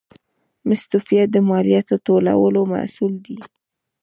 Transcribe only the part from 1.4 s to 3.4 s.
مالیاتو ټولولو مسوول دی